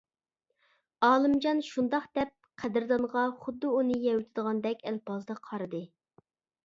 [1.07, 2.31] ئالىمجان شۇنداق دەپ
[2.63, 5.85] قەدىردانغا خۇددى ئۇنى يەۋېتىدىغاندەك ئەلپازدا قارىدى.